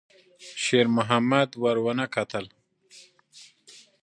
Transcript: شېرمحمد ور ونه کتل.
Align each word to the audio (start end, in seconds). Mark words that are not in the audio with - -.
شېرمحمد 0.63 1.49
ور 1.61 1.77
ونه 1.85 2.05
کتل. 2.15 2.45